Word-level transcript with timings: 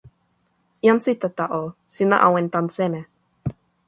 jan 0.87 0.99
Sitata 1.05 1.45
o, 1.57 1.61
sina 1.97 2.17
awen 2.27 2.47
tan 2.53 2.67
seme? 2.77 3.01